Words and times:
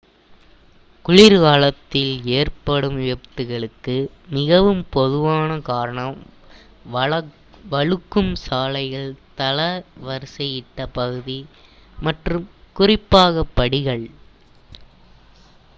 குளிர்காலத்தில் 1.05 2.07
ஏற்படும் 2.33 2.95
விபத்துகளுக்கு 2.99 3.95
மிகவும் 4.29 4.81
பொதுவான 4.91 5.59
காரணம் 5.69 6.17
வழுக்கும் 7.69 8.33
சாலைகள் 8.43 9.09
தள 9.35 9.59
வரிசையிட்ட 10.07 10.79
பகுதி 10.97 11.39
நடைபாதைகள் 11.39 12.05
மற்றும் 12.07 12.47
குறிப்பாக 12.75 13.45
படிகள் 13.57 14.05